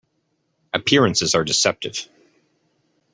[0.73, 2.07] Appearances are deceptive.